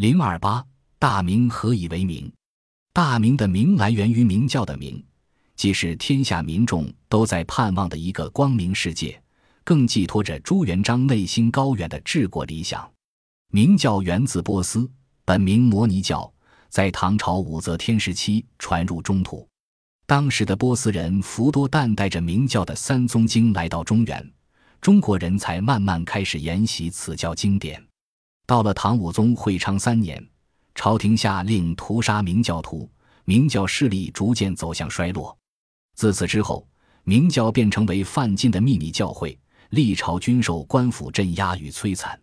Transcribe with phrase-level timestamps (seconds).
[0.00, 0.64] 零二八
[0.98, 2.32] 大明何以为明？
[2.94, 5.04] 大明的明来源于明教的明，
[5.56, 9.22] 既是天下民众都在盼望的一个光明世界，
[9.62, 12.90] 更寄托着朱元璋内心高远的治国理想。
[13.52, 14.90] 明教源自波斯，
[15.26, 16.32] 本名摩尼教，
[16.70, 19.46] 在唐朝武则天时期传入中土。
[20.06, 24.32] 当时的波斯人福多旦带着明教的三宗经来到中原，
[24.80, 27.89] 中国人才慢慢开始研习此教经典。
[28.50, 30.20] 到了唐武宗会昌三年。
[30.74, 32.90] 朝廷下令屠杀明教徒，
[33.24, 35.38] 明教势力逐渐走向衰落。
[35.94, 36.66] 自此之后，
[37.04, 42.20] 明教便成为犯禁的秘密教会，历朝均受官府镇压与摧残。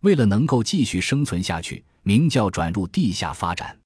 [0.00, 3.78] 为了能够继续生存下去，明教转入地下发展，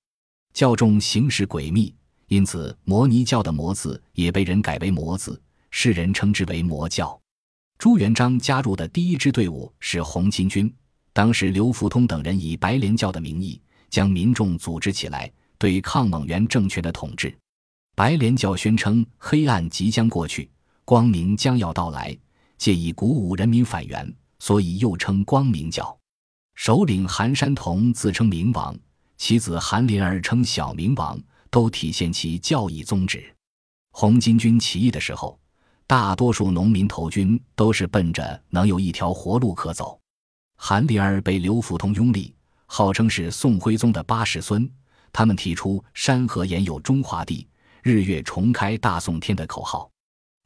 [0.55, 1.95] 教众行事诡秘，
[2.29, 5.39] 因此摩尼教的“摩”字也被人改为“魔”字，
[5.71, 7.21] 世人称之为魔教。
[7.77, 10.75] 朱元璋加入的第一支队伍是红巾军，
[11.15, 13.59] 当时刘福通等人以白莲教的名义。
[13.91, 17.33] 将民众组织起来，对抗蒙元政权的统治。
[17.95, 20.51] 白莲教宣称黑暗即将过去，
[20.85, 22.19] 光明将要到来，
[22.59, 25.97] 借以鼓舞人民反元，所以又称光明教。
[26.57, 28.77] 首领韩山童自称明王，
[29.17, 31.17] 其子韩林儿称小明王，
[31.49, 33.25] 都体现其教义宗旨。
[33.93, 35.39] 红巾军起义的时候，
[35.87, 40.01] 大多数农民投军都是奔着能有一条活路可走。
[40.57, 42.35] 韩林儿被刘福通拥立。
[42.67, 44.69] 号称是宋徽宗的八世孙，
[45.13, 47.47] 他们提出“山河沿有中华地，
[47.83, 49.89] 日月重开大宋天”的口号。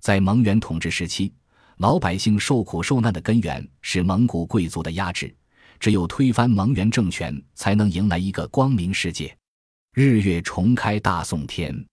[0.01, 1.33] 在蒙元统治时期，
[1.79, 5.35] 老百姓受苦受难的根源是蒙古贵族的压制，
[5.81, 9.35] 只有推翻蒙元政权，才能迎来一个光明世界。
[9.95, 11.87] 日月重开大宋天，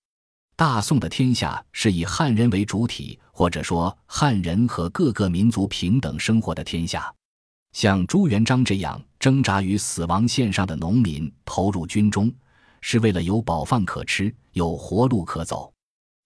[0.57, 7.13] 大宋的天下是以汉人为主体，或者说汉人和各个民族平等生活的天下。
[7.75, 12.33] 像朱元璋这样挣扎于死亡线上的农民投入军中，
[12.79, 15.73] 是为了有饱饭可吃，有活路可走。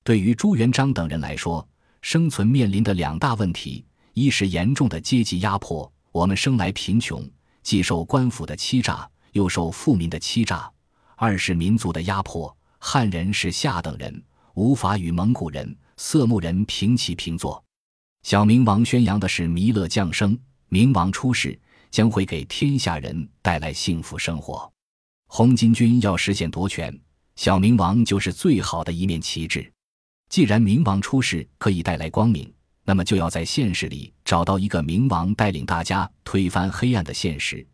[0.03, 1.67] 对于朱元璋等人来说，
[2.03, 7.27] 生存面临的两大问题：一是严重的阶级压迫，我们生来贫穷，
[7.63, 10.71] 既受官府的欺诈，又受富民的欺诈；
[11.15, 17.63] 二是民族的压迫，汉人是下等人，无法与蒙古人、色目人平起平坐。
[18.21, 20.37] 小明王宣扬的是弥勒降生。
[20.69, 21.59] 明王出世
[21.89, 24.71] 将会给天下人带来幸福生活。
[25.27, 26.97] 红巾军要实现夺权，
[27.35, 29.71] 小明王就是最好的一面旗帜。
[30.29, 32.51] 既然明王出世可以带来光明，
[32.85, 37.65] 那么就要在现实里找到一个明王带领大家推翻黑暗的现实。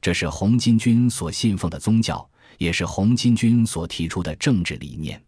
[0.00, 2.28] 这是红巾军所信奉的宗教，
[2.58, 5.20] 也是红巾军所提出的政治理念。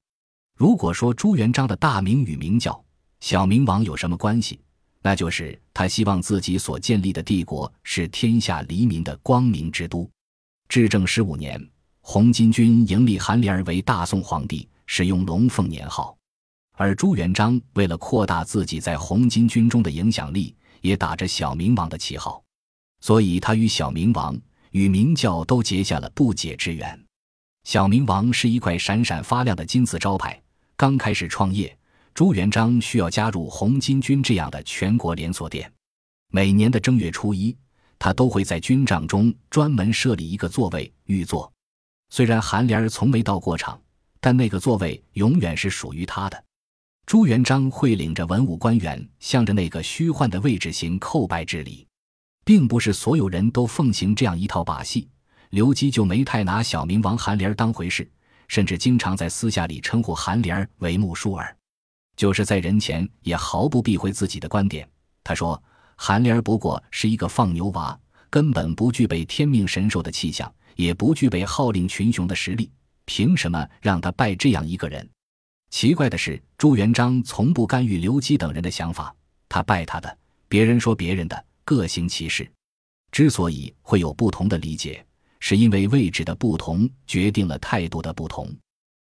[0.56, 2.84] 如果说朱元璋的大明与明教、
[3.19, 4.60] 小明王有什么关系？
[5.03, 10.10] 那就是他希望自己所建立的帝国是天下黎民的光明之都。
[10.70, 11.62] 至正十五年，
[12.00, 16.16] 红巾军迎立韩林儿为大宋皇帝，使用龙凤年号。
[16.78, 22.43] 而朱元璋为了扩大自己在红巾军中的影响力，也打着小明王的旗号，
[23.03, 24.34] 所以他与小明王
[24.70, 26.98] 与明教都结下了不解之缘。
[27.64, 30.43] 小明王是一块闪闪发亮的金字招牌，
[30.75, 31.76] 刚开始创业。
[32.16, 35.71] 朱元璋需要加入红巾军这样的全国连锁店。
[36.32, 37.54] 每年的正月初一，
[37.99, 41.53] 他都会在军帐中专门设立一个座位御座。
[42.09, 43.78] 虽然韩莲儿从没到过场，
[44.19, 46.43] 但那个座位永远是属于他的。
[47.05, 51.87] 朱元璋会领着文武官员向着那个虚幻的位置行叩拜之礼，
[52.47, 55.06] 并不是所有人都奉行这样一套把戏。
[55.50, 58.10] 刘基就没太拿小明王韩莲儿当回事，
[58.49, 61.55] 甚至经常在私下里称呼韩莲儿为穆叔儿。
[62.16, 64.88] 就是在人前也毫不避讳自己的观点。
[65.22, 65.62] 他说
[65.97, 67.99] ：“韩莲儿不过是一个放牛娃，
[68.31, 72.71] 根本不具备天命神兽的气象，也不具备号令群雄的实力，
[73.05, 75.09] 凭什么让他拜这样一个人？”
[75.71, 79.15] 奇怪的是，朱元璋从不干预刘基等人的想法，
[79.49, 80.19] 他拜他的，
[80.49, 82.50] 别人说别人的，各行其事。
[83.10, 85.05] 之所以会有不同的理解，
[85.41, 88.49] 是因为位置的不同决定了态度的不同。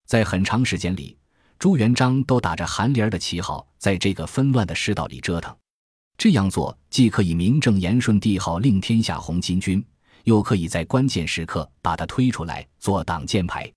[0.06, 1.16] 在很长时间里。
[1.58, 5.54] 朱元璋都打着韩林儿的旗号，在这个纷乱的世道里折腾。
[6.18, 9.84] 这样做既可以名正言顺地号令天下红巾军，
[10.24, 13.70] 又可以在关键时刻把他推出来做挡箭牌。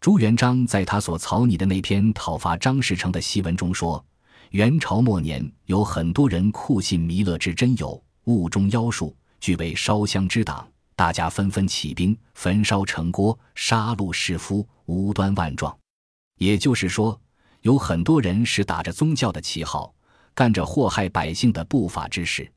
[0.00, 4.04] 朱元璋在他所草拟的那篇讨伐张士诚的檄文中说
[4.50, 10.66] ：“元朝末年，有很多人酷信弥勒之真有，误中妖术，俱为烧香之党。
[10.94, 15.76] 大家纷纷起兵，焚烧城郭，杀戮士夫，无端万状。”
[16.36, 17.20] 也就是说，
[17.62, 19.94] 有很多人是打着宗教的旗号，
[20.34, 22.50] 干着祸害百姓的不法之事。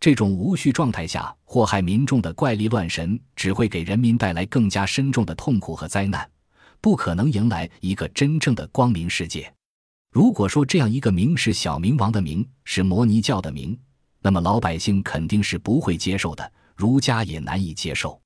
[0.00, 6.28] 这种无序状态下祸害民众的怪力乱神，只会给人民带来更加深重的痛苦和灾难，
[6.80, 9.50] 不可能迎来一个真正的光明世界。
[10.12, 13.78] 如果说这样一个明是小明王的明，是摩尼教的明，
[14.20, 18.20] 那么老百姓肯定是不会接受的，儒家也难以接受。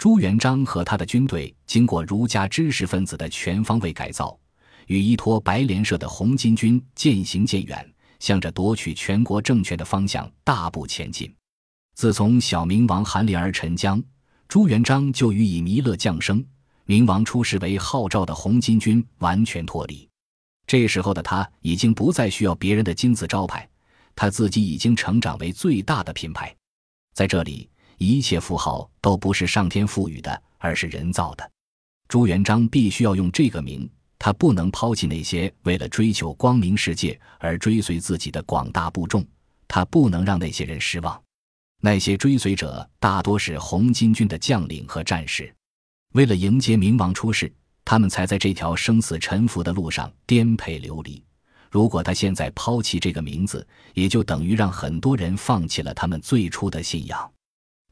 [0.00, 4.34] 朱元璋和他的军队经过儒家知识分子的全方位改造，
[4.86, 7.86] 与依托白莲社的红巾军渐行渐远，
[8.18, 11.30] 向着夺取全国政权的方向大步前进。
[11.94, 14.02] 自从小明王韩林儿沉江，
[14.48, 16.42] 朱元璋就与以弥勒降生、
[16.86, 20.08] 明王出世为号召的红巾军完全脱离。
[20.66, 23.68] 这时候的他已经不再需要别人的金字招牌，
[24.16, 26.56] 他自己已经成长为最大的品牌，
[27.12, 27.68] 在这里。
[28.02, 31.50] 一切符号都不是上天赋予的，而是人造的。
[32.08, 33.86] 朱元璋必须要用这个名，
[34.18, 39.22] 他不能抛弃那些为了追求光明世界而追随自己的广大部众，
[39.68, 41.22] 他不能让那些人失望。
[41.82, 45.54] 那些追随者大多是红巾军的将领和战士，
[46.14, 47.52] 为了迎接明王出世，
[47.84, 51.22] 他们才在这条生死沉浮的路上颠沛流离。
[51.70, 57.30] 如果他现在抛弃这个名字，也就等于让很多人放弃了他们最初的信仰。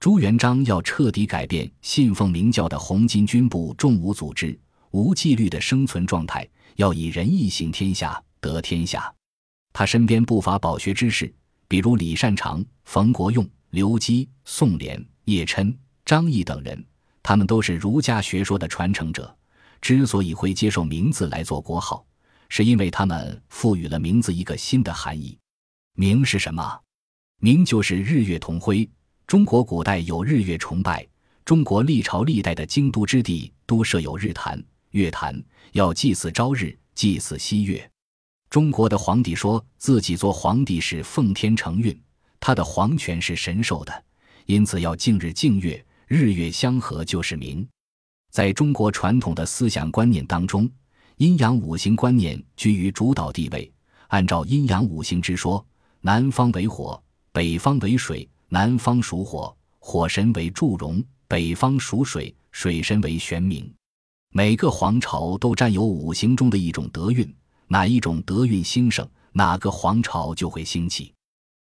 [0.01, 4.57] 朱元璋要彻底改变信奉明教的红巾军部重武组织、
[4.93, 9.13] 无纪律的生存状态，要以仁义行天下，得天下。
[9.73, 11.33] 他身边不乏饱学之士，
[11.67, 16.85] 比如李善长、冯国用、刘基、宋濂、叶琛、张毅等人，
[17.21, 19.37] 他们都是儒家学说的传承者。
[19.81, 22.07] 之所以会接受名字来做国号，
[22.49, 25.37] 是因为他们赋予了名字一个新的含义。
[25.95, 26.81] 明是什么？
[27.41, 28.89] 明就是日月同辉。
[29.29, 31.07] 中国古代有日月崇拜，
[31.45, 34.59] 中国历朝历代的京都之地都设有日坛、
[34.93, 35.39] 月坛，
[35.73, 37.91] 要祭祀朝日，祭祀夕月。
[38.49, 41.95] 中国的皇帝说自己做皇帝是奉天承运，
[42.41, 44.03] 他的皇权是神授的，
[44.47, 47.69] 因此要敬日敬月，日月相合就是明。
[48.31, 50.67] 在中国传统的思想观念当中，
[51.19, 53.71] 阴阳五行观念居于主导地位。
[54.07, 55.63] 按照阴阳五行之说，
[56.01, 56.99] 南方为火，
[57.31, 58.27] 北方为水。
[58.51, 63.71] 南方属火，火神为祝融；北方属水，水神为玄冥。
[64.31, 67.31] 每个皇朝都占有五行中的一种德运，
[67.67, 71.13] 哪一种德运兴盛，哪个皇朝就会兴起。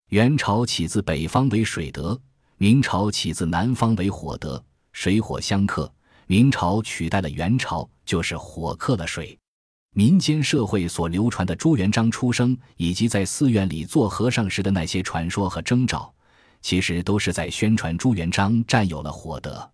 [0.10, 2.20] 元朝起自北方为水德，
[2.58, 5.92] 明朝起自南方为火德，水火相克。
[6.28, 9.38] 明朝取代了元朝，就是火克了水。
[9.96, 16.14] 民间社会所流传的朱元璋出生以及在寺院里做和尚时的那些传说和征兆。
[16.66, 19.72] 其实都是在宣传朱元璋占有了火德，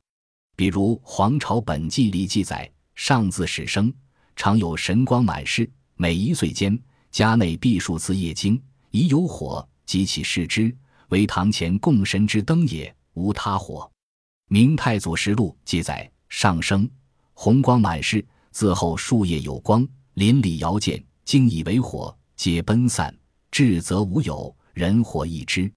[0.57, 3.93] 比如《皇朝本纪》里记载：上自始生，
[4.35, 6.77] 常有神光满室，每一岁间，
[7.09, 10.75] 家内必数次夜经，已有火，即其视之，
[11.07, 13.89] 为堂前供神之灯也，无他火。
[14.49, 16.89] 《明太祖实录》记载：上升，
[17.31, 18.21] 红光满室，
[18.51, 23.17] 自后数夜有光，邻里遥见，惊以为火，皆奔散，
[23.49, 25.71] 至则无有人火一之。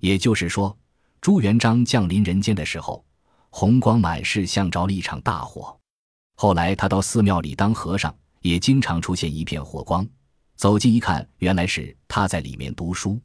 [0.00, 0.76] 也就是说，
[1.20, 3.04] 朱元璋降临人间的时候，
[3.50, 5.78] 红光满室，像着了一场大火。
[6.36, 10.06] 后来他到寺庙里当和尚，也经常出现一片火光。
[10.56, 13.20] 走近一看，原来是他在里面读书。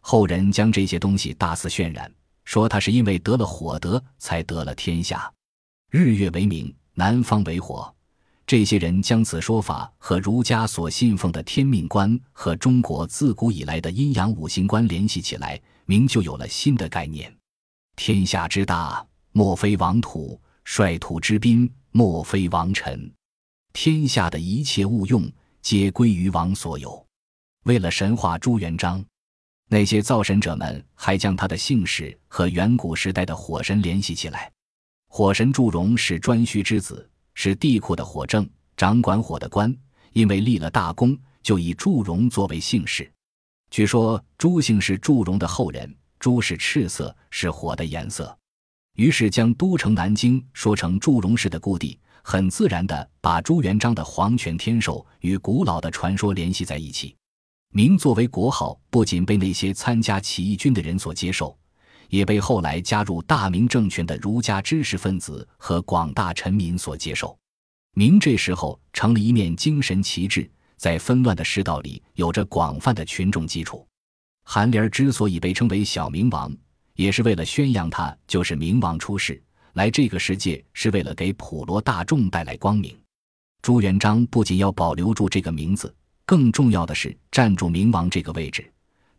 [0.00, 2.12] 后人将这些东西大肆渲染，
[2.44, 5.32] 说他是因为得了火德才得了天下。
[5.90, 7.92] 日月为明，南方为火。
[8.46, 15.60] 这些人将此说法和儒家所信奉的天命观和中国自古以来的阴阳五行观联系起来。
[15.84, 17.34] 明就有了新的概念：
[17.96, 23.12] 天下之大，莫非王土；率土之滨，莫非王臣。
[23.72, 25.30] 天下的一切物用，
[25.60, 27.04] 皆归于王所有。
[27.64, 29.04] 为了神化朱元璋，
[29.68, 34.50] 那些造神者们还将他的姓氏和远古时代的火神联系起来。
[35.08, 39.74] 火神祝融是颛顼之子，是帝喾的火正，掌管火的官。
[40.12, 43.10] 因为立了大功，就以祝融作为姓氏。
[43.70, 48.36] 据说朱姓是祝融的后人，朱是赤色，是火的颜色，
[48.96, 57.16] 于是将都城南京说成祝融氏的故地，很自然地把朱元璋的皇权天授与古老的传说联系在一起。
[57.70, 61.56] 明作为国号，不仅被那些参加起义军的人所接受，
[62.12, 67.34] 也被后来加入大明政权的儒家知识分子和广大臣民所接受。
[67.94, 70.48] 明这时候成了一面精神旗帜。
[70.76, 73.86] 在纷乱的世道里，有着广泛的群众基础。
[74.44, 76.52] 韩林儿之所以被称为小明王，
[76.96, 79.40] 也是为了宣扬他就是明王出世，
[79.74, 82.94] 来这个世界是为了给普罗大众带来光明。
[83.62, 85.94] 朱元璋不仅要保留住这个名字，
[86.26, 88.68] 更重要的是站住明王这个位置。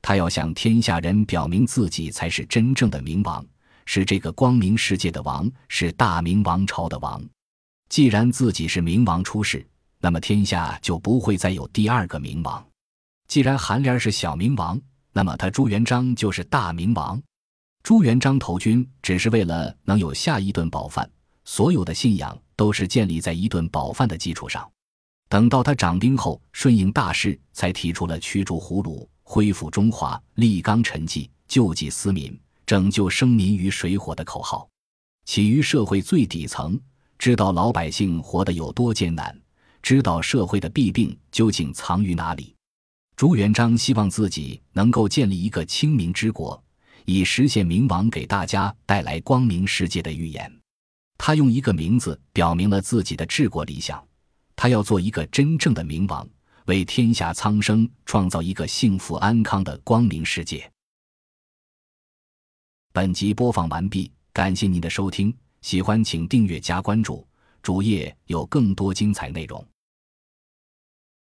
[0.04, 3.44] 他要向天下人表明自己才是真正的明王，
[3.86, 7.24] 是这个光明世界的王，是大明王朝的王。
[7.88, 9.66] 既然自己是明王出世，
[10.00, 12.64] 那么天下就不会再有第二个明王。
[13.30, 14.80] 既然韩莲是小明王，
[15.14, 17.20] 那么他朱元璋就是大明王。
[17.82, 21.10] 朱元璋投军只是为了能有下一顿饱饭，
[21.46, 24.70] 所有的信仰都是建立在一顿饱饭的基础上。
[25.30, 29.08] 等到他掌兵后，顺应大势，才提出了驱逐胡虏。
[29.34, 34.70] 恢复中华，立纲陈纪，救济思民，拯救生民于水火的口号，
[35.25, 36.80] 起于社会最底层，
[37.18, 39.36] 知道老百姓活得有多艰难，
[39.82, 42.54] 知道社会的弊病究竟藏于哪里。
[43.16, 46.63] 朱元璋希望自己能够建立一个清明之国，
[47.06, 50.60] 以实现明王给大家带来光明世界的预言。
[51.18, 54.00] 他用一个名字表明了自己的治国理想，
[54.56, 56.30] 他要做一个真正的明王。
[56.65, 60.70] 为天下苍生创造一个幸福安康的光明世界。
[62.91, 67.27] 本集播放完毕，感谢您的收听，喜欢请订阅加关注，
[67.62, 69.65] 主页有更多精彩内容。